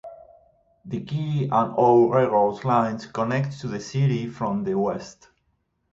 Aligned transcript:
The 0.83 1.03
K 1.03 1.43
and 1.51 1.75
O 1.77 2.09
Railroad 2.09 2.63
line 2.63 2.97
connects 3.13 3.61
to 3.61 3.67
the 3.67 3.79
city 3.79 4.27
from 4.31 4.63
the 4.63 4.73
west. 4.73 5.27